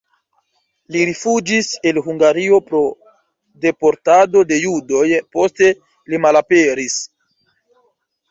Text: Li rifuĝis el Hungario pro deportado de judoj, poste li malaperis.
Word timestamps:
Li 0.93 1.01
rifuĝis 1.07 1.67
el 1.89 1.97
Hungario 2.05 2.57
pro 2.69 2.79
deportado 3.65 4.43
de 4.53 4.59
judoj, 4.63 5.05
poste 5.37 5.69
li 6.13 6.23
malaperis. 6.27 6.97